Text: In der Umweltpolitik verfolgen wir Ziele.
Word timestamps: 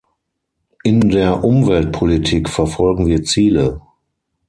In 0.81 1.11
der 1.11 1.43
Umweltpolitik 1.43 2.49
verfolgen 2.49 3.05
wir 3.05 3.21
Ziele. 3.23 3.81